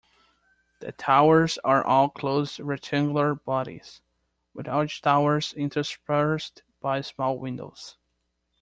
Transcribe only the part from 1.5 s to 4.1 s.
are all closed rectangular bodies,